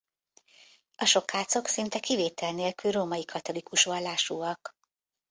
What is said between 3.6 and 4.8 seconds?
vallásúak.